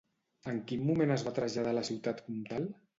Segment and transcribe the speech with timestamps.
[0.51, 2.73] En quin moment es va traslladar a la ciutat comtal?